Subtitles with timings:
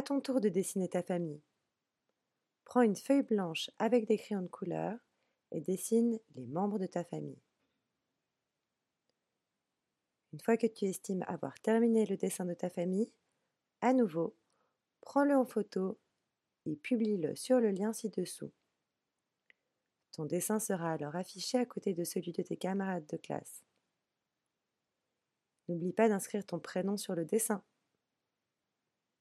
[0.00, 1.42] À ton tour de dessiner ta famille.
[2.64, 4.98] Prends une feuille blanche avec des crayons de couleur
[5.52, 7.42] et dessine les membres de ta famille.
[10.32, 13.12] Une fois que tu estimes avoir terminé le dessin de ta famille,
[13.82, 14.34] à nouveau,
[15.02, 16.00] prends-le en photo
[16.64, 18.52] et publie-le sur le lien ci-dessous.
[20.12, 23.64] Ton dessin sera alors affiché à côté de celui de tes camarades de classe.
[25.68, 27.62] N'oublie pas d'inscrire ton prénom sur le dessin.